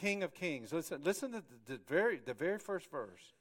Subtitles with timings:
[0.00, 0.72] King of Kings.
[0.72, 3.32] Listen, listen to the, the very, the very first verse.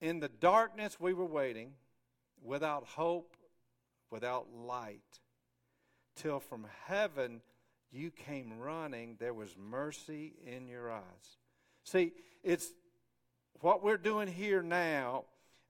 [0.00, 1.72] In the darkness we were waiting,
[2.42, 3.36] without hope,
[4.10, 5.00] without light,
[6.14, 7.40] till from heaven
[7.90, 9.16] you came running.
[9.18, 11.38] There was mercy in your eyes.
[11.82, 12.12] See,
[12.42, 12.68] it's
[13.60, 15.24] what we're doing here now.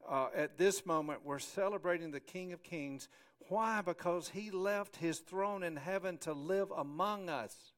[0.06, 3.08] Uh, at this moment, we're celebrating the King of Kings.
[3.48, 3.80] Why?
[3.80, 7.73] Because he left his throne in heaven to live among us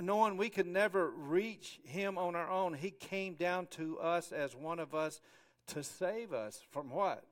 [0.00, 4.54] knowing we could never reach him on our own, he came down to us as
[4.54, 5.20] one of us
[5.68, 7.24] to save us from what?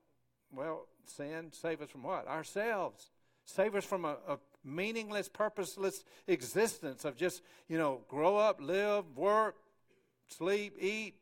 [0.52, 1.50] Well, sin.
[1.52, 2.26] Save us from what?
[2.26, 3.10] Ourselves.
[3.44, 9.04] Save us from a, a meaningless, purposeless existence of just, you know, grow up, live,
[9.16, 9.56] work,
[10.28, 11.14] sleep, eat,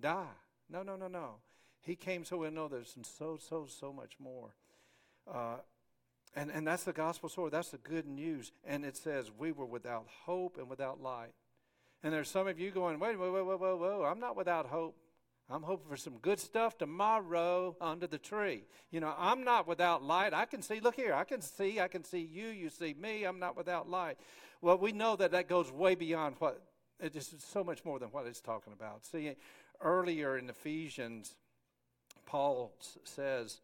[0.00, 0.24] die.
[0.68, 1.36] No, no, no, no.
[1.80, 4.54] He came so we know there's so, so, so much more.
[5.26, 5.56] Uh,
[6.34, 7.50] and, and that's the gospel story.
[7.50, 8.52] That's the good news.
[8.64, 11.32] And it says, we were without hope and without light.
[12.02, 14.06] And there's some of you going, wait, wait, wait, wait, wait, wait.
[14.06, 14.96] I'm not without hope.
[15.52, 18.62] I'm hoping for some good stuff tomorrow under the tree.
[18.92, 20.32] You know, I'm not without light.
[20.32, 23.24] I can see, look here, I can see, I can see you, you see me.
[23.24, 24.16] I'm not without light.
[24.62, 26.62] Well, we know that that goes way beyond what,
[27.00, 29.04] it is so much more than what it's talking about.
[29.04, 29.34] See,
[29.80, 31.34] earlier in Ephesians,
[32.26, 33.60] Paul says,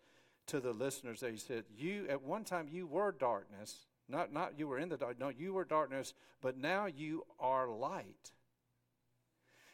[0.47, 1.31] to the listeners there.
[1.31, 3.87] He said, You at one time you were darkness.
[4.09, 5.19] Not not you were in the dark.
[5.19, 8.33] No, you were darkness, but now you are light.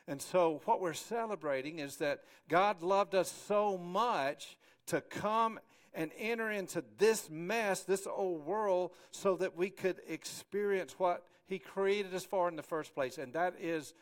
[0.09, 4.57] And so what we're celebrating is that God loved us so much
[4.87, 5.61] to come
[5.95, 11.59] and enter into this mess, this old world, so that we could experience what He
[11.59, 13.95] created us for in the first place, and that is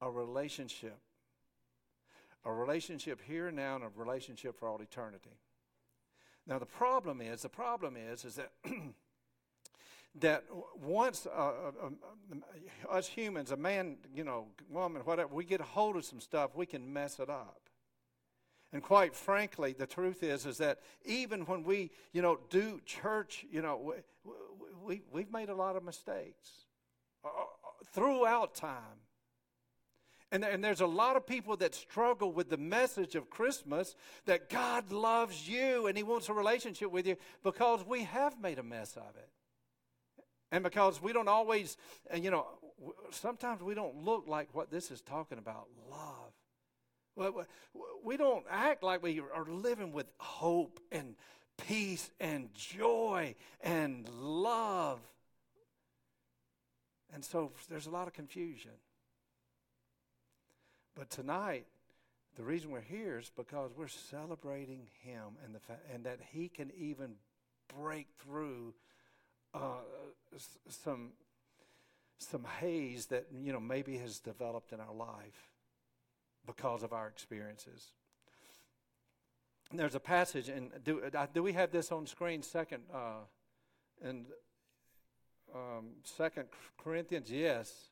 [0.00, 0.96] a relationship.
[2.44, 5.36] A relationship here now, and a relationship for all eternity.
[6.46, 8.52] Now the problem is, the problem is, is that
[10.20, 10.44] that
[10.80, 11.96] once uh, uh, um,
[12.88, 16.52] us humans, a man, you know, woman, whatever, we get a hold of some stuff,
[16.54, 17.60] we can mess it up.
[18.72, 23.44] And quite frankly, the truth is, is that even when we, you know, do church,
[23.50, 23.94] you know,
[24.24, 24.32] we,
[24.84, 26.66] we, we've made a lot of mistakes
[27.24, 29.05] uh, uh throughout time.
[30.36, 34.50] And, and there's a lot of people that struggle with the message of Christmas that
[34.50, 38.62] God loves you and He wants a relationship with you because we have made a
[38.62, 39.30] mess of it.
[40.52, 41.78] And because we don't always,
[42.14, 42.48] you know,
[43.12, 47.32] sometimes we don't look like what this is talking about love.
[48.04, 51.14] We don't act like we are living with hope and
[51.66, 55.00] peace and joy and love.
[57.14, 58.72] And so there's a lot of confusion.
[60.96, 61.66] But tonight,
[62.36, 66.48] the reason we're here is because we're celebrating Him and the fa- and that He
[66.48, 67.16] can even
[67.76, 68.74] break through
[69.54, 69.80] uh,
[70.68, 71.10] some
[72.18, 75.50] some haze that you know maybe has developed in our life
[76.46, 77.92] because of our experiences.
[79.72, 82.42] There's a passage, and do, uh, do we have this on screen?
[82.42, 83.24] Second, uh,
[84.00, 84.26] and
[85.52, 86.46] um, Second
[86.78, 87.90] Corinthians, yes.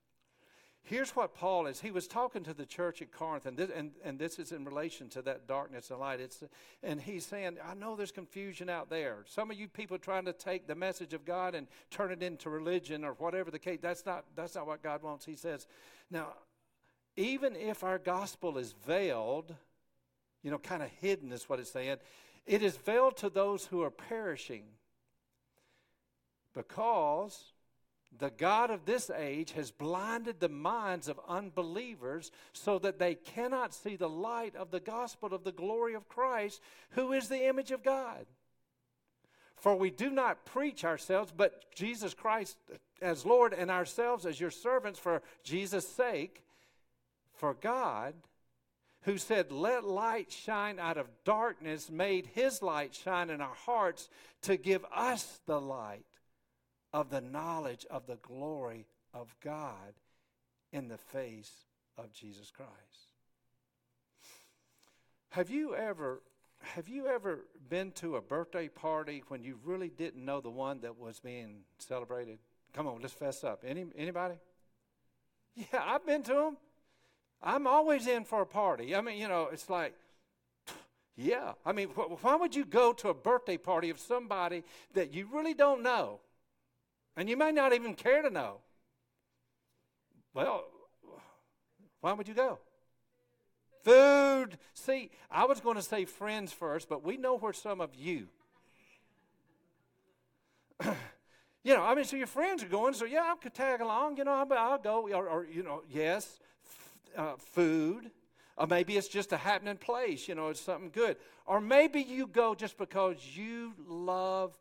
[0.86, 1.80] Here's what Paul is.
[1.80, 4.66] He was talking to the church at Corinth, and this, and, and this is in
[4.66, 6.20] relation to that darkness and light.
[6.20, 6.44] It's,
[6.82, 9.24] and he's saying, I know there's confusion out there.
[9.26, 12.50] Some of you people trying to take the message of God and turn it into
[12.50, 13.78] religion or whatever the case.
[13.80, 15.24] That's not, that's not what God wants.
[15.24, 15.66] He says,
[16.10, 16.34] now,
[17.16, 19.54] even if our gospel is veiled,
[20.42, 21.96] you know, kind of hidden is what it's saying,
[22.46, 24.64] it is veiled to those who are perishing
[26.52, 27.53] because
[28.18, 33.74] the God of this age has blinded the minds of unbelievers so that they cannot
[33.74, 36.60] see the light of the gospel of the glory of Christ,
[36.90, 38.26] who is the image of God.
[39.56, 42.56] For we do not preach ourselves, but Jesus Christ
[43.00, 46.42] as Lord, and ourselves as your servants for Jesus' sake.
[47.34, 48.14] For God,
[49.02, 54.08] who said, Let light shine out of darkness, made his light shine in our hearts
[54.42, 56.04] to give us the light
[56.94, 59.94] of the knowledge of the glory of God
[60.72, 61.50] in the face
[61.98, 62.70] of Jesus Christ.
[65.30, 66.22] Have you ever
[66.60, 70.80] have you ever been to a birthday party when you really didn't know the one
[70.80, 72.38] that was being celebrated?
[72.72, 73.64] Come on, let's fess up.
[73.66, 74.36] Any anybody?
[75.56, 76.56] Yeah, I've been to them.
[77.42, 78.96] I'm always in for a party.
[78.96, 79.94] I mean, you know, it's like
[81.16, 81.52] yeah.
[81.66, 84.62] I mean, why would you go to a birthday party of somebody
[84.94, 86.20] that you really don't know?
[87.16, 88.58] And you may not even care to know.
[90.32, 90.64] Well,
[92.00, 92.58] why would you go?
[93.82, 94.58] Food.
[94.72, 98.28] See, I was going to say friends first, but we know where some of you.
[101.64, 104.18] You know, I mean, so your friends are going, so yeah, I could tag along,
[104.18, 105.08] you know, I'll, I'll go.
[105.08, 108.10] Or, or, you know, yes, f- uh, food.
[108.58, 111.16] Or maybe it's just a happening place, you know, it's something good.
[111.46, 114.56] Or maybe you go just because you love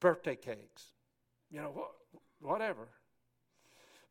[0.00, 0.92] birthday cakes,
[1.54, 2.88] you know, wh- whatever.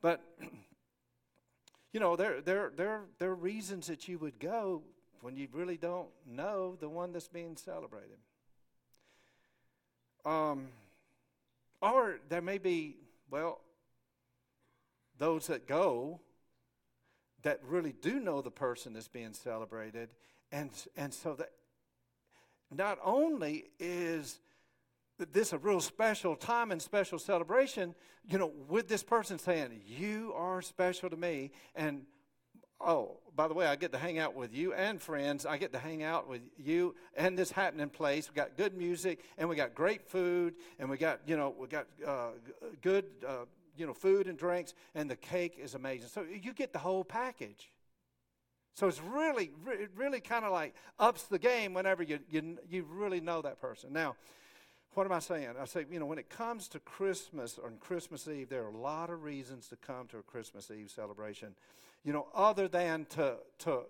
[0.02, 0.22] But,
[1.92, 4.82] you know, there, there, there, there are reasons that you would go
[5.20, 8.18] when you really don't know the one that's being celebrated.
[10.26, 10.68] Um,
[11.82, 12.96] or there may be,
[13.30, 13.60] well,
[15.18, 16.22] those that go
[17.42, 20.10] that really do know the person that's being celebrated.
[20.50, 21.52] And, and so that
[22.72, 24.40] not only is
[25.32, 27.96] this a real special time and special celebration,
[28.28, 31.52] you know, with this person saying, You are special to me.
[31.76, 32.04] And
[32.82, 35.46] oh, by the way, I get to hang out with you and friends.
[35.46, 38.30] I get to hang out with you and this happening place.
[38.30, 41.68] We got good music and we got great food and we got you know we
[41.68, 42.32] got uh,
[42.82, 43.46] good uh,
[43.78, 46.10] you know food and drinks and the cake is amazing.
[46.10, 47.70] So you get the whole package.
[48.76, 49.52] So it's really,
[49.96, 53.94] really kind of like ups the game whenever you, you you really know that person.
[53.94, 54.16] Now,
[54.94, 55.50] what am I saying?
[55.60, 58.78] I say, you know, when it comes to Christmas or Christmas Eve, there are a
[58.78, 61.56] lot of reasons to come to a Christmas Eve celebration
[62.04, 63.82] you know, other than to, to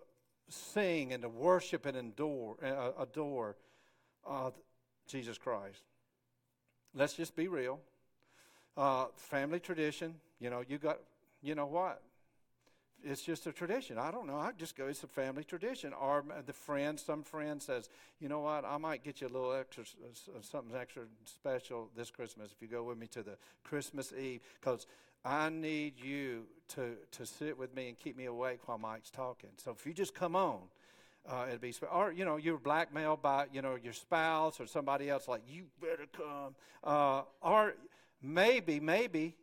[0.50, 3.56] sing and to worship and adore, uh, adore
[4.28, 4.52] uh,
[5.08, 5.82] Jesus Christ.
[6.94, 7.80] Let's just be real.
[8.78, 11.00] Uh, family tradition, you know, you got,
[11.42, 12.02] you know what?
[13.06, 13.98] It's just a tradition.
[13.98, 14.38] I don't know.
[14.38, 14.88] I just go.
[14.88, 15.92] It's a family tradition.
[15.94, 17.90] Or the friend, some friend says,
[18.20, 18.64] you know what?
[18.66, 19.84] I might get you a little extra,
[20.42, 24.88] something extra special this Christmas if you go with me to the Christmas Eve, because
[25.26, 26.44] I need you
[26.76, 29.50] to, to sit with me and keep me awake while Mike's talking.
[29.58, 30.62] So if you just come on,
[31.30, 35.10] uh, it'd be, or, you know, you're blackmailed by, you know, your spouse or somebody
[35.10, 36.56] else, like, you better come.
[36.84, 37.76] Uh, or
[38.22, 39.36] maybe, maybe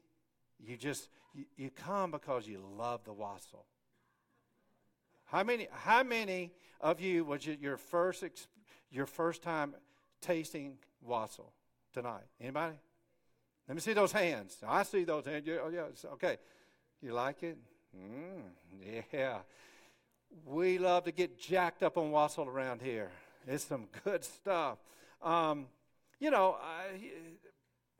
[0.59, 3.65] you just, you, you come because you love the wassail.
[5.25, 8.25] How many, how many of you was it your first,
[8.91, 9.75] your first time
[10.21, 11.53] tasting wassail
[11.93, 12.25] tonight?
[12.41, 12.75] Anybody?
[13.69, 14.57] Let me see those hands.
[14.67, 15.49] I see those hands.
[15.49, 15.85] Oh, yeah.
[16.15, 16.39] Okay.
[17.01, 17.57] You like it?
[17.97, 19.39] Mm, yeah.
[20.45, 23.11] We love to get jacked up on wassail around here.
[23.47, 24.79] It's some good stuff.
[25.23, 25.67] Um,
[26.19, 26.99] you know, I,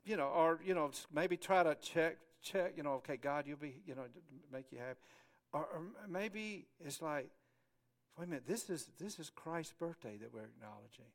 [0.05, 2.73] you know, or you know, maybe try to check, check.
[2.75, 4.03] You know, okay, God, you'll be, you know,
[4.51, 4.99] make you happy.
[5.53, 7.29] Or, or maybe it's like,
[8.17, 11.11] wait a minute, this is this is Christ's birthday that we're acknowledging.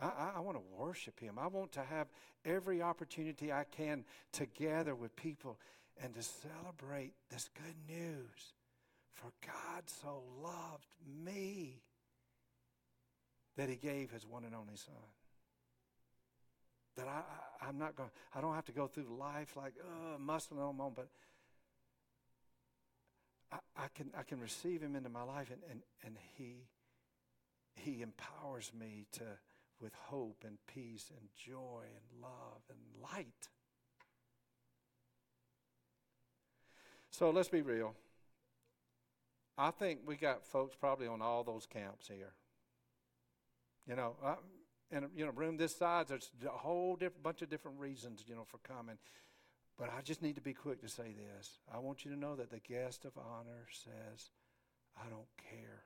[0.00, 1.38] I, I, I want to worship Him.
[1.38, 2.08] I want to have
[2.44, 5.58] every opportunity I can to gather with people
[6.02, 8.54] and to celebrate this good news.
[9.12, 10.86] For God so loved
[11.24, 11.82] me
[13.56, 14.94] that He gave His one and only Son.
[16.96, 17.22] That I,
[17.64, 18.10] I, am not going.
[18.34, 21.08] I don't have to go through life like oh, muscling on own, but
[23.50, 26.66] I, I can I can receive Him into my life, and and and He
[27.74, 29.24] He empowers me to
[29.80, 33.48] with hope and peace and joy and love and light.
[37.10, 37.94] So let's be real.
[39.58, 42.32] I think we got folks probably on all those camps here.
[43.86, 44.36] You know, I,
[44.92, 48.34] in a you know room this size, there's a whole bunch of different reasons, you
[48.34, 48.98] know, for coming.
[49.78, 51.58] But I just need to be quick to say this.
[51.72, 54.30] I want you to know that the guest of honor says,
[54.96, 55.84] "I don't care."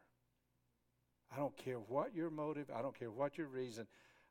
[1.35, 3.87] I don't care what your motive, I don't care what your reason.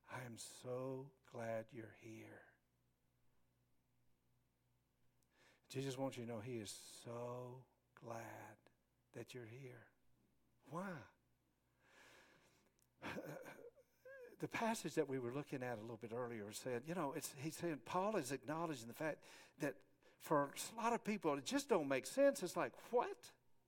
[0.09, 2.41] I am so glad you're here.
[5.69, 6.73] Jesus wants you to know He is
[7.03, 7.63] so
[8.03, 8.21] glad
[9.15, 9.87] that you're here.
[10.69, 10.89] Why?
[14.39, 17.33] The passage that we were looking at a little bit earlier said, you know, it's,
[17.37, 19.17] he's saying Paul is acknowledging the fact
[19.61, 19.75] that
[20.21, 22.43] for a lot of people it just don't make sense.
[22.43, 23.17] It's like, what?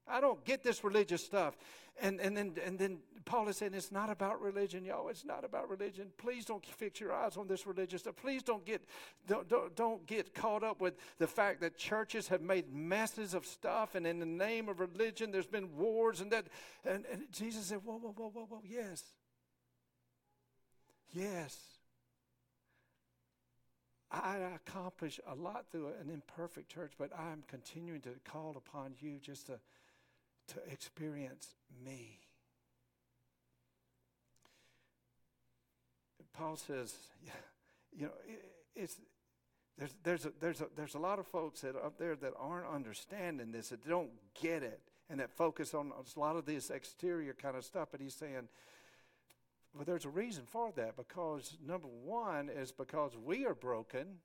[0.10, 1.58] I don't get this religious stuff.
[2.00, 5.08] And, and, then, and then Paul is saying it's not about religion, yo.
[5.10, 6.12] It's not about religion.
[6.18, 8.16] Please don't fix your eyes on this religious stuff.
[8.16, 8.84] Please don't get,
[9.28, 13.46] don't, don't, don't get caught up with the fact that churches have made messes of
[13.46, 16.46] stuff, and in the name of religion, there's been wars and that.
[16.86, 19.04] And, and Jesus said, whoa, whoa, whoa, whoa, whoa, yes.
[21.14, 21.58] Yes.
[24.10, 29.20] I accomplish a lot through an imperfect church, but I'm continuing to call upon you
[29.22, 29.60] just to
[30.48, 32.20] to experience me.
[36.34, 36.96] Paul says,
[37.92, 38.12] you know,
[38.76, 38.96] it's
[39.78, 42.68] there's there's a, there's a, there's a lot of folks that up there that aren't
[42.68, 47.34] understanding this, that don't get it, and that focus on a lot of this exterior
[47.34, 47.90] kind of stuff.
[47.92, 48.48] But he's saying,
[49.74, 54.20] well, there's a reason for that because number one is because we are broken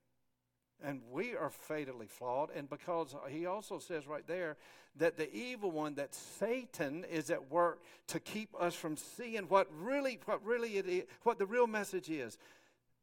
[0.81, 2.49] And we are fatally flawed.
[2.55, 4.57] And because he also says right there
[4.97, 9.67] that the evil one, that Satan is at work to keep us from seeing what
[9.79, 12.37] really, what really it is, what the real message is.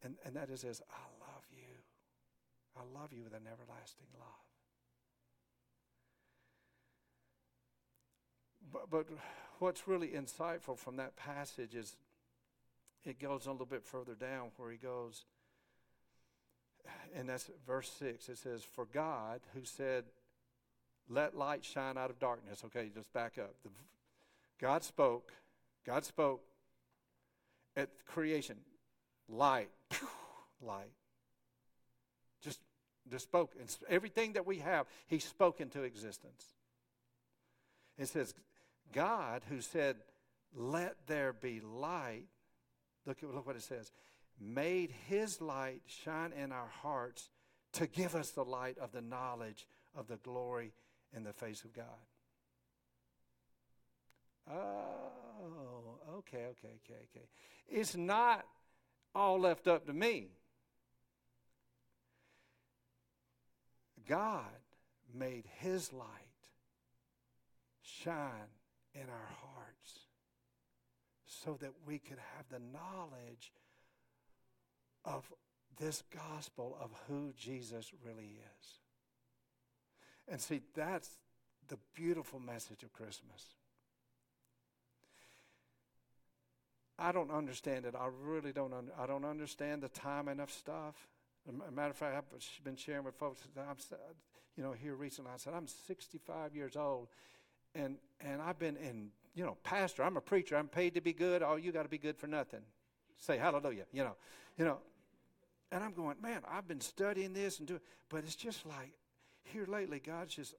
[0.02, 1.74] And, and that is this I love you.
[2.76, 4.26] I love you with an everlasting love.
[8.72, 9.06] But, but
[9.58, 11.96] what's really insightful from that passage is
[13.04, 15.24] it goes a little bit further down where he goes,
[17.14, 18.28] and that's verse 6.
[18.28, 20.04] It says, For God, who said,
[21.08, 22.62] Let light shine out of darkness.
[22.66, 23.54] Okay, just back up.
[23.62, 23.70] The,
[24.60, 25.32] God spoke.
[25.86, 26.42] God spoke
[27.76, 28.56] at creation.
[29.28, 29.70] Light.
[30.62, 30.92] light.
[32.42, 32.60] Just,
[33.10, 33.52] just spoke.
[33.58, 36.44] And everything that we have, He spoke into existence.
[37.98, 38.34] It says,
[38.92, 39.96] God, who said,
[40.54, 42.26] Let there be light,
[43.10, 43.90] look, look what it says,
[44.40, 47.28] made his light shine in our hearts
[47.72, 50.72] to give us the light of the knowledge of the glory
[51.14, 51.84] in the face of God.
[54.50, 57.26] Oh, okay, okay, okay, okay.
[57.68, 58.44] It's not
[59.14, 60.28] all left up to me.
[64.08, 64.44] God
[65.14, 66.06] made his light
[67.82, 68.50] shine
[68.94, 69.99] in our hearts
[71.30, 73.52] so that we could have the knowledge
[75.04, 75.24] of
[75.78, 78.66] this gospel of who Jesus really is.
[80.28, 81.08] And see, that's
[81.68, 83.54] the beautiful message of Christmas.
[86.98, 87.94] I don't understand it.
[87.98, 88.74] I really don't.
[88.74, 90.94] Un- I don't understand the timing of stuff.
[91.48, 93.40] A matter of fact, I've been sharing with folks.
[93.56, 93.76] I'm,
[94.56, 97.08] you know, here recently, I said I'm 65 years old,
[97.74, 99.10] and and I've been in.
[99.34, 100.02] You know, pastor.
[100.02, 100.56] I'm a preacher.
[100.56, 101.42] I'm paid to be good.
[101.42, 102.60] Oh, you got to be good for nothing.
[103.18, 103.84] Say hallelujah.
[103.92, 104.16] You know,
[104.58, 104.78] you know.
[105.72, 108.90] And I'm going, man, I've been studying this and doing, but it's just like
[109.44, 110.54] here lately, God's just,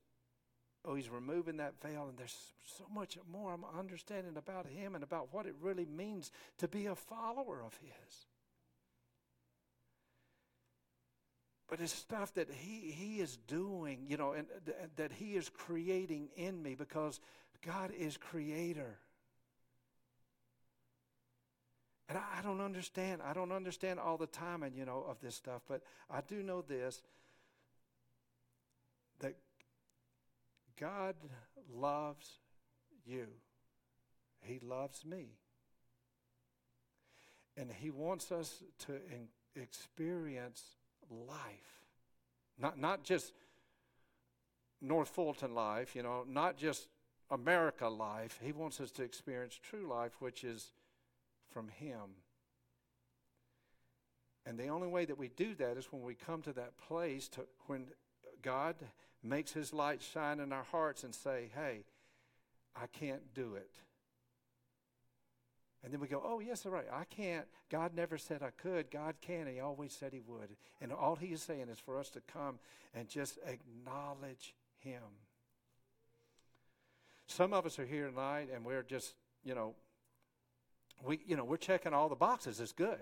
[0.85, 5.03] oh, He's removing that veil, and there's so much more I'm understanding about Him and
[5.03, 8.25] about what it really means to be a follower of His.
[11.67, 15.47] But it's stuff that he, he is doing, you know, and th- that He is
[15.47, 17.21] creating in me because
[17.65, 18.97] God is creator.
[22.09, 23.21] And I, I, don't understand.
[23.23, 25.61] I don't understand all the timing, you know, of this stuff.
[25.67, 27.01] But I do know this
[29.19, 29.35] that
[30.79, 31.15] God
[31.73, 32.39] loves
[33.05, 33.27] you.
[34.41, 35.27] He loves me.
[37.55, 40.63] And He wants us to in, experience
[41.09, 41.85] life.
[42.59, 43.33] Not, not just
[44.81, 46.87] North Fulton life, you know, not just
[47.31, 48.39] America life.
[48.43, 50.71] He wants us to experience true life, which is
[51.49, 52.17] from Him.
[54.45, 57.27] And the only way that we do that is when we come to that place
[57.29, 57.85] to when
[58.41, 58.75] God
[59.23, 61.85] makes His light shine in our hearts and say, Hey,
[62.75, 63.71] I can't do it.
[65.83, 66.87] And then we go, Oh, yes, all right.
[66.91, 67.45] I can't.
[67.69, 68.91] God never said I could.
[68.91, 69.47] God can.
[69.47, 70.55] He always said He would.
[70.81, 72.59] And all He is saying is for us to come
[72.93, 75.01] and just acknowledge Him.
[77.31, 79.13] Some of us are here tonight and we're just,
[79.45, 79.73] you know,
[81.05, 82.59] we, you know, we're checking all the boxes.
[82.59, 82.99] It's good.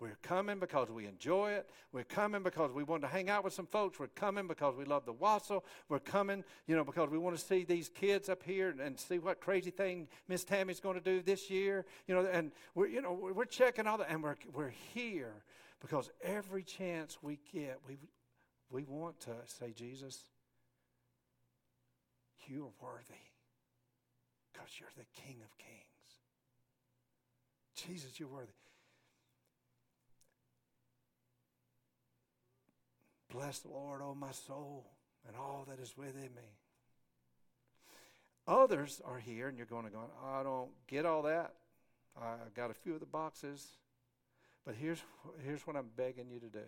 [0.00, 1.68] We're coming because we enjoy it.
[1.92, 3.98] We're coming because we want to hang out with some folks.
[3.98, 5.64] We're coming because we love the Wassail.
[5.88, 8.98] We're coming, you know, because we want to see these kids up here and, and
[8.98, 11.84] see what crazy thing Miss Tammy's going to do this year.
[12.06, 15.42] You know, and we're, you know, we're checking all that, and we're we're here
[15.80, 17.98] because every chance we get, we
[18.70, 20.22] we want to say, Jesus,
[22.46, 23.27] you are worthy
[24.58, 25.78] because you're the King of Kings.
[27.76, 28.48] Jesus, you're worthy.
[33.32, 34.86] Bless the Lord, oh my soul,
[35.26, 36.56] and all that is within me.
[38.46, 41.52] Others are here, and you're going to go, I don't get all that.
[42.20, 43.66] I've got a few of the boxes.
[44.64, 45.02] But here's,
[45.44, 46.64] here's what I'm begging you to do.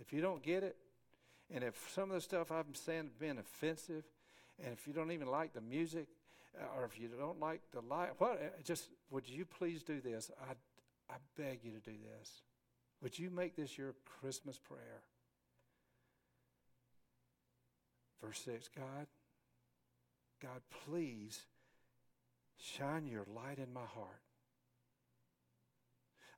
[0.00, 0.76] If you don't get it,
[1.52, 4.04] and if some of the stuff I'm saying has been offensive,
[4.62, 6.06] and if you don't even like the music,
[6.76, 8.32] or if you don't like the light, what?
[8.32, 10.30] Uh, just would you please do this?
[10.40, 10.52] I,
[11.12, 12.42] I beg you to do this.
[13.02, 15.02] Would you make this your Christmas prayer?
[18.22, 19.06] Verse 6 God,
[20.40, 21.42] God, please
[22.56, 24.20] shine your light in my heart.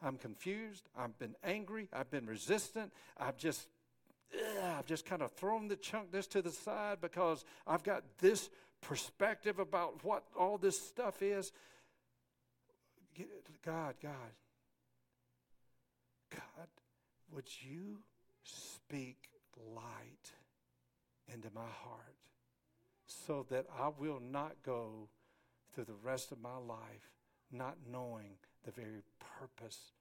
[0.03, 0.85] I'm confused.
[0.97, 1.89] I've been angry.
[1.93, 2.93] I've been resistant.
[3.17, 3.69] I've just,
[4.35, 8.03] ugh, I've just kind of thrown the chunk this to the side because I've got
[8.19, 8.51] this
[8.85, 11.53] perspective about what all this stuff is.
[13.65, 14.33] God, God,
[16.31, 16.69] God,
[17.33, 17.99] would you
[18.45, 19.17] speak
[19.75, 20.33] light
[21.33, 22.17] into my heart
[23.07, 25.09] so that I will not go
[25.75, 27.11] through the rest of my life
[27.51, 29.03] not knowing the very
[29.39, 29.93] purpose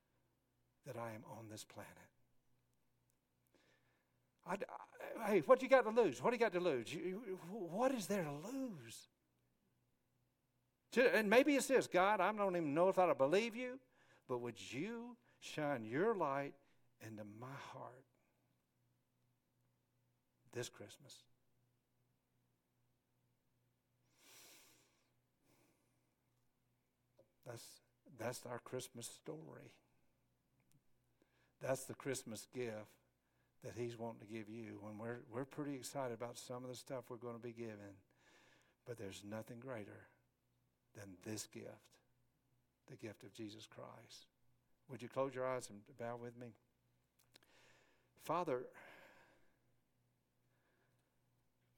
[0.86, 2.13] that I am on this planet.
[4.46, 4.58] I,
[5.28, 6.22] hey, what you got to lose?
[6.22, 6.94] What do you got to lose?
[6.94, 7.22] You,
[7.52, 9.08] what is there to lose?
[11.14, 13.80] And maybe it's this God, I don't even know if I believe you,
[14.28, 16.54] but would you shine your light
[17.02, 18.06] into my heart
[20.52, 21.24] this Christmas?
[27.46, 27.66] That's,
[28.20, 29.72] that's our Christmas story.
[31.62, 33.03] That's the Christmas gift
[33.64, 34.80] that He's wanting to give you.
[34.82, 37.98] When we're, we're pretty excited about some of the stuff we're going to be given,
[38.86, 40.08] but there's nothing greater
[40.96, 41.68] than this gift
[42.90, 44.28] the gift of Jesus Christ.
[44.90, 46.48] Would you close your eyes and bow with me?
[48.24, 48.64] Father,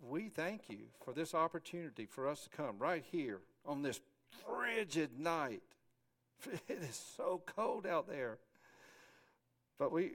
[0.01, 4.00] we thank you for this opportunity for us to come right here on this
[4.46, 5.62] frigid night.
[6.68, 8.38] It is so cold out there.
[9.80, 10.12] But we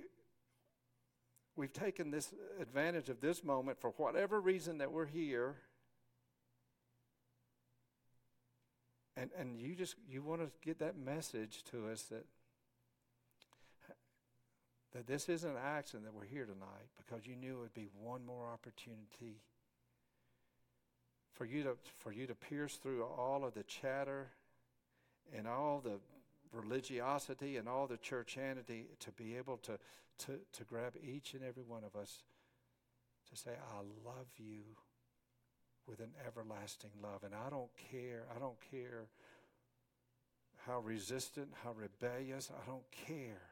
[1.61, 5.57] we've taken this advantage of this moment for whatever reason that we're here.
[9.15, 12.25] And and you just you want to get that message to us that
[14.95, 17.89] that this isn't an accident that we're here tonight because you knew it would be
[18.01, 19.43] one more opportunity
[21.35, 24.29] for you to for you to pierce through all of the chatter
[25.37, 25.99] and all the
[26.53, 29.79] religiosity and all the churchanity to be able to,
[30.19, 32.25] to, to grab each and every one of us
[33.31, 34.63] to say, I love you
[35.87, 37.23] with an everlasting love.
[37.25, 39.07] And I don't care, I don't care
[40.67, 43.43] how resistant, how rebellious, I don't care.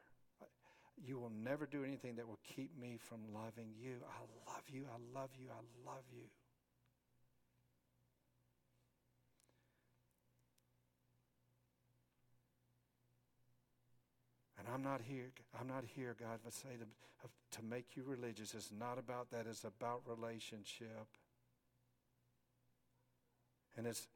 [1.01, 3.95] You will never do anything that will keep me from loving you.
[4.03, 6.23] I love you, I love you, I love you.
[14.73, 15.31] I'm not here.
[15.59, 18.53] I'm not here, God, but say to, to make you religious.
[18.53, 19.45] It's not about that.
[19.49, 21.07] It's about relationship.
[23.77, 24.07] And it's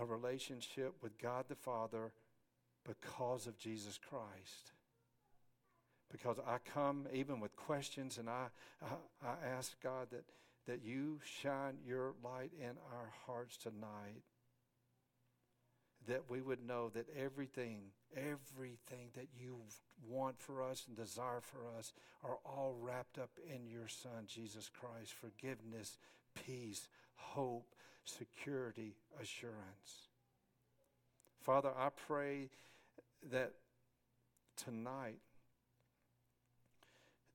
[0.00, 2.12] a relationship with God the Father
[2.86, 4.72] because of Jesus Christ.
[6.10, 8.46] Because I come even with questions and I,
[8.82, 10.24] I, I ask God that,
[10.66, 14.22] that you shine your light in our hearts tonight
[16.08, 17.78] that we would know that everything,
[18.16, 19.56] everything that you
[20.06, 21.92] want for us and desire for us
[22.24, 25.12] are all wrapped up in your Son, Jesus Christ.
[25.12, 25.98] Forgiveness,
[26.34, 30.08] peace, hope, security, assurance.
[31.42, 32.48] Father, I pray
[33.30, 33.52] that
[34.56, 35.18] tonight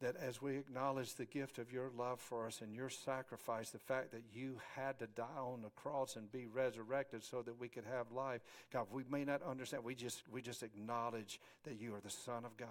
[0.03, 3.79] that as we acknowledge the gift of your love for us and your sacrifice, the
[3.79, 7.69] fact that you had to die on the cross and be resurrected so that we
[7.69, 9.83] could have life, God, we may not understand.
[9.83, 12.69] We just, we just acknowledge that you are the Son of God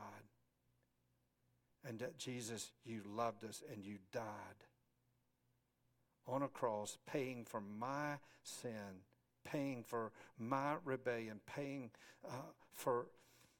[1.88, 4.23] and that Jesus, you loved us and you died
[6.27, 9.01] on a cross, paying for my sin,
[9.45, 11.90] paying for my rebellion, paying
[12.29, 13.07] uh, for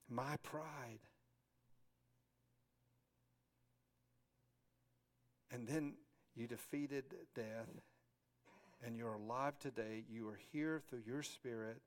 [0.09, 1.01] my pride.
[5.53, 5.95] And then
[6.35, 7.69] you defeated death,
[8.85, 10.05] and you're alive today.
[10.11, 11.83] You are here through your Spirit,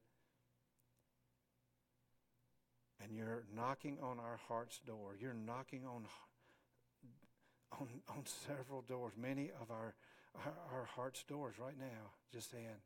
[3.03, 5.17] and you're knocking on our heart's door.
[5.19, 6.05] You're knocking on
[7.79, 9.95] on, on several doors, many of our,
[10.35, 12.81] our, our heart's doors right now, just saying,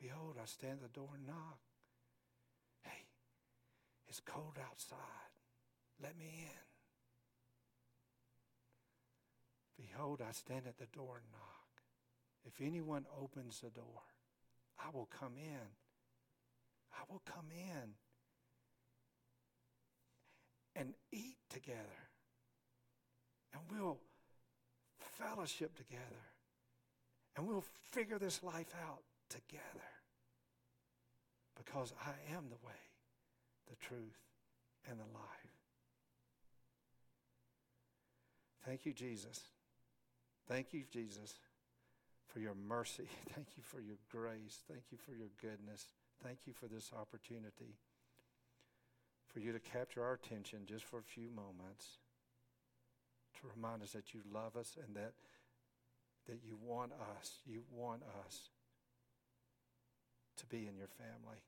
[0.00, 1.58] Behold, I stand at the door and knock.
[2.82, 3.06] Hey,
[4.08, 4.98] it's cold outside.
[6.02, 6.71] Let me in.
[9.82, 11.82] Behold, I stand at the door and knock.
[12.44, 14.02] If anyone opens the door,
[14.78, 15.66] I will come in.
[16.92, 17.94] I will come in
[20.76, 21.78] and eat together.
[23.52, 23.98] And we'll
[25.18, 26.02] fellowship together.
[27.36, 29.62] And we'll figure this life out together.
[31.56, 32.72] Because I am the way,
[33.68, 34.18] the truth,
[34.88, 35.52] and the life.
[38.64, 39.40] Thank you, Jesus.
[40.48, 41.34] Thank you, Jesus,
[42.26, 43.08] for your mercy.
[43.34, 44.60] Thank you for your grace.
[44.68, 45.86] Thank you for your goodness.
[46.22, 47.76] Thank you for this opportunity
[49.32, 51.98] for you to capture our attention just for a few moments
[53.40, 55.14] to remind us that you love us and that
[56.28, 58.50] that you want us, you want us
[60.36, 61.38] to be in your family.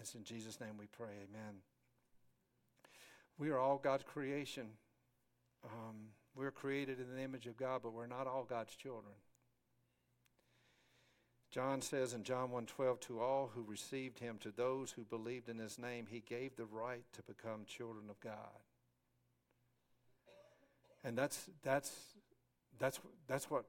[0.00, 1.10] It's in Jesus' name we pray.
[1.28, 1.56] Amen.
[3.36, 4.68] We are all God's creation.
[5.64, 5.96] Um,
[6.34, 9.14] we're created in the image of God, but we're not all God's children.
[11.50, 15.58] John says in John 1:12 to all who received him to those who believed in
[15.58, 18.62] his name he gave the right to become children of God.
[21.04, 21.92] And that's that's
[22.78, 23.66] that's that's what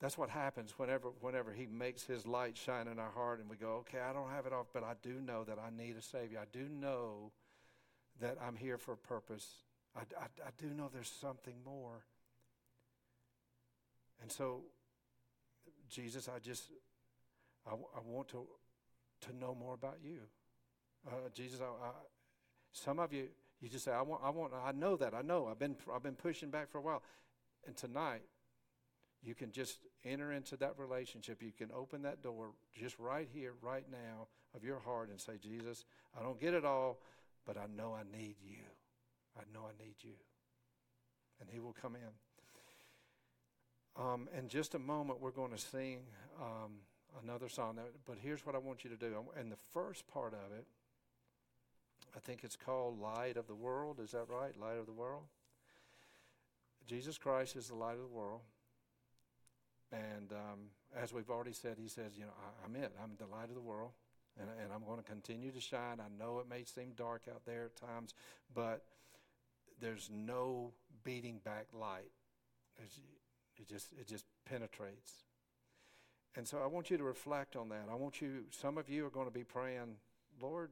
[0.00, 3.56] that's what happens whenever whenever he makes his light shine in our heart and we
[3.56, 6.02] go, "Okay, I don't have it off, but I do know that I need a
[6.02, 6.38] savior.
[6.38, 7.30] I do know
[8.20, 9.64] that I'm here for a purpose.
[9.96, 12.04] I, I, I do know there's something more."
[14.22, 14.62] And so
[15.88, 16.70] Jesus, I just
[17.66, 18.46] I, I want to
[19.22, 20.18] to know more about you.
[21.06, 21.90] Uh, Jesus, I, I,
[22.72, 23.28] some of you
[23.60, 25.46] you just say, I want, I want, I know that, I know.
[25.46, 27.02] I've been, I've been pushing back for a while,
[27.66, 28.22] and tonight,
[29.22, 31.42] you can just enter into that relationship.
[31.42, 35.32] You can open that door just right here, right now, of your heart, and say,
[35.42, 35.84] Jesus,
[36.18, 37.00] I don't get it all,
[37.46, 38.58] but I know I need you.
[39.38, 40.14] I know I need you,
[41.40, 44.02] and He will come in.
[44.02, 46.00] Um, in just a moment, we're going to sing
[46.40, 46.72] um,
[47.22, 47.78] another song.
[48.04, 49.14] But here's what I want you to do.
[49.40, 50.66] In the first part of it,
[52.14, 54.00] I think it's called Light of the World.
[54.02, 54.58] Is that right?
[54.60, 55.22] Light of the World?
[56.86, 58.42] Jesus Christ is the light of the world.
[59.92, 60.60] And um,
[60.96, 62.92] as we've already said, he says, You know, I, am it.
[63.02, 63.90] I'm the light of the world.
[64.38, 65.98] And, and I'm going to continue to shine.
[65.98, 68.12] I know it may seem dark out there at times,
[68.54, 68.84] but
[69.80, 70.72] there's no
[71.04, 72.10] beating back light.
[73.58, 75.24] It just it just penetrates.
[76.36, 77.86] And so I want you to reflect on that.
[77.90, 78.44] I want you.
[78.50, 79.96] Some of you are going to be praying,
[80.40, 80.70] Lord.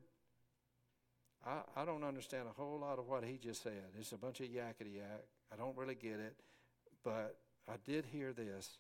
[1.47, 3.73] I, I don't understand a whole lot of what he just said.
[3.99, 5.25] It's a bunch of yakety yak.
[5.53, 6.37] I don't really get it,
[7.03, 7.37] but
[7.69, 8.79] I did hear this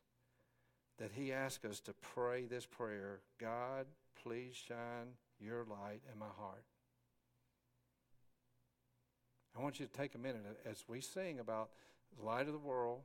[0.98, 3.86] that he asked us to pray this prayer God,
[4.22, 6.64] please shine your light in my heart.
[9.56, 11.70] I want you to take a minute as we sing about
[12.18, 13.02] the light of the world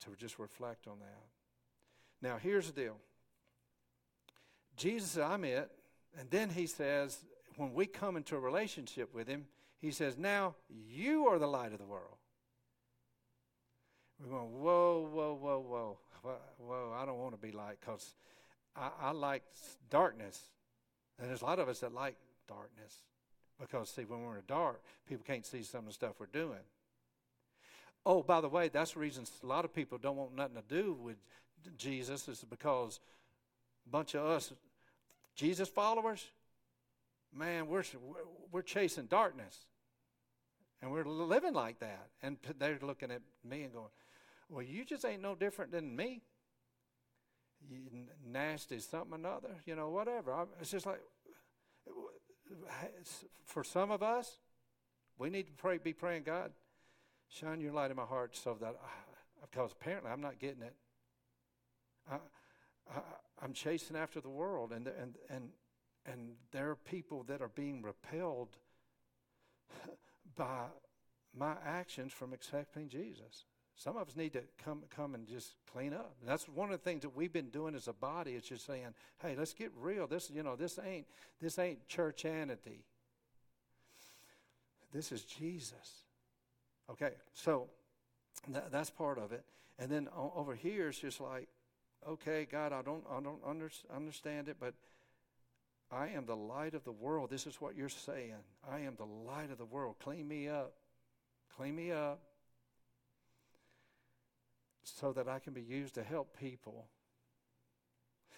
[0.00, 1.26] to just reflect on that.
[2.22, 2.96] Now, here's the deal
[4.76, 5.70] Jesus, I'm it.
[6.18, 7.18] And then he says,
[7.56, 9.46] when we come into a relationship with him,
[9.80, 12.16] he says, Now you are the light of the world.
[14.18, 15.98] We're going, Whoa, whoa, whoa, whoa.
[16.58, 18.14] Whoa, I don't want to be light because
[18.76, 19.42] I, I like
[19.88, 20.38] darkness.
[21.18, 22.94] And there's a lot of us that like darkness
[23.60, 26.26] because, see, when we're in the dark, people can't see some of the stuff we're
[26.26, 26.60] doing.
[28.06, 30.82] Oh, by the way, that's the reason a lot of people don't want nothing to
[30.82, 31.16] do with
[31.76, 33.00] Jesus is because
[33.86, 34.52] a bunch of us
[35.40, 36.26] Jesus followers,
[37.34, 37.84] man, we're
[38.52, 39.66] we're chasing darkness,
[40.82, 42.08] and we're living like that.
[42.22, 43.88] And they're looking at me and going,
[44.48, 46.20] "Well, you just ain't no different than me.
[47.70, 47.80] You
[48.26, 51.00] nasty something another, you know, whatever." It's just like
[53.44, 54.38] for some of us,
[55.18, 56.52] we need to pray, be praying, God,
[57.28, 58.76] shine your light in my heart, so that
[59.40, 60.74] because apparently I'm not getting it.
[62.10, 62.16] I,
[62.90, 65.50] I, am chasing after the world, and and and
[66.06, 68.56] and there are people that are being repelled
[70.36, 70.66] by
[71.36, 73.44] my actions from accepting Jesus.
[73.80, 76.14] Some of us need to come come and just clean up.
[76.22, 78.32] that's one of the things that we've been doing as a body.
[78.32, 78.88] It's just saying,
[79.22, 80.06] "Hey, let's get real.
[80.06, 81.06] This, you know, this ain't
[81.40, 82.84] this ain't churchanity.
[84.92, 86.04] This is Jesus."
[86.90, 87.68] Okay, so
[88.48, 89.44] that, that's part of it.
[89.78, 91.48] And then over here, it's just like,
[92.06, 94.74] okay, God, I don't, I don't under, understand it, but
[95.90, 97.30] I am the light of the world.
[97.30, 98.34] This is what you're saying.
[98.70, 99.94] I am the light of the world.
[100.02, 100.74] Clean me up.
[101.56, 102.20] Clean me up
[104.82, 106.86] so that I can be used to help people.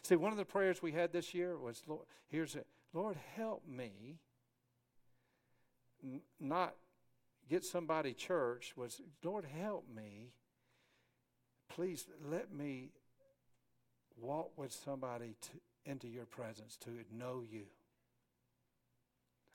[0.02, 2.66] See, one of the prayers we had this year was, Lord, here's it.
[2.92, 4.18] Lord, help me
[6.02, 6.74] n- not
[7.48, 10.32] get somebody church was, Lord, help me.
[11.68, 12.90] Please let me
[14.20, 15.50] walk with somebody to,
[15.90, 17.64] into your presence to know you.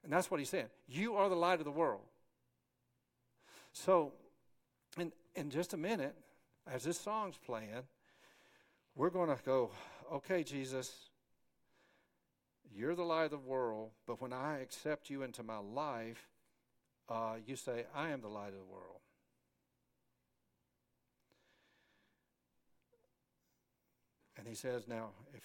[0.04, 0.67] And that's what he's saying.
[0.88, 2.06] You are the light of the world.
[3.73, 4.13] So,
[4.97, 6.15] in, in just a minute,
[6.74, 7.84] as this song's playing,
[8.96, 9.72] we're going to go,
[10.12, 11.10] okay, Jesus,
[12.74, 16.28] you're the light of the world, but when I accept you into my life,
[17.10, 19.00] uh, you say, I am the light of the world.
[24.38, 25.44] And he says, now, if,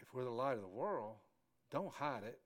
[0.00, 1.14] if we're the light of the world,
[1.70, 2.38] don't hide it.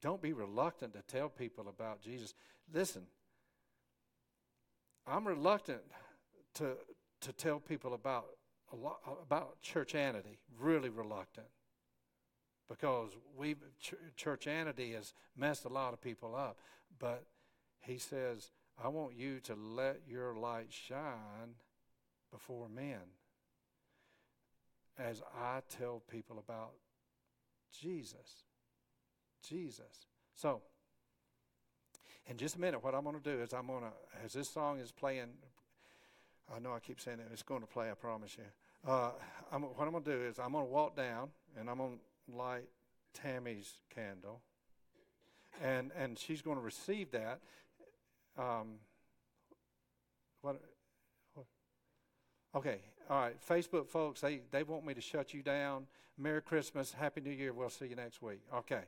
[0.00, 2.34] Don't be reluctant to tell people about Jesus.
[2.72, 3.02] Listen,
[5.10, 5.80] I'm reluctant
[6.54, 6.72] to,
[7.22, 8.26] to tell people about,
[8.72, 11.46] a lot, about churchanity, really reluctant
[12.68, 13.94] because we ch-
[14.92, 16.58] has messed a lot of people up.
[16.98, 17.24] But
[17.80, 18.50] He says,
[18.82, 21.56] I want you to let your light shine
[22.30, 23.00] before men
[24.98, 26.72] as I tell people about
[27.72, 28.44] Jesus.
[29.46, 30.06] Jesus.
[30.34, 30.62] So,
[32.28, 34.50] in just a minute, what I'm going to do is I'm going to, as this
[34.50, 35.28] song is playing,
[36.54, 38.44] I know I keep saying it, it's going to play, I promise you.
[38.90, 39.10] Uh,
[39.50, 41.98] I'm, what I'm going to do is I'm going to walk down and I'm going
[41.98, 42.68] to light
[43.14, 44.40] Tammy's candle.
[45.62, 47.40] And, and she's going to receive that.
[48.38, 48.76] Um,
[50.42, 50.60] what,
[51.34, 51.46] what?
[52.54, 52.78] Okay,
[53.10, 53.36] all right.
[53.48, 55.86] Facebook folks, they, they want me to shut you down.
[56.16, 57.52] Merry Christmas, Happy New Year.
[57.52, 58.40] We'll see you next week.
[58.54, 58.82] Okay.